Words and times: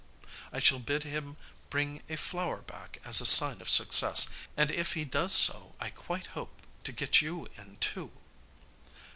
I 0.51 0.57
shall 0.57 0.79
bid 0.79 1.03
him 1.03 1.37
bring 1.69 2.01
a 2.09 2.15
flower 2.17 2.63
back 2.63 2.97
as 3.05 3.21
a 3.21 3.25
sign 3.27 3.61
of 3.61 3.69
success; 3.69 4.29
and 4.57 4.71
if 4.71 4.93
he 4.93 5.05
does 5.05 5.31
so 5.31 5.75
I 5.79 5.91
quite 5.91 6.25
hope 6.33 6.63
to 6.85 6.91
get 6.91 7.21
you 7.21 7.47
in 7.55 7.75
too. 7.77 8.11